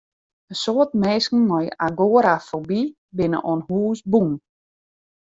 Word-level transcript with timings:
In 0.51 0.55
soad 0.63 0.89
minsken 1.01 1.41
mei 1.49 1.67
agorafoby 1.87 2.81
binne 3.15 3.37
oan 3.49 3.61
hûs 3.67 3.99
bûn. 4.11 4.29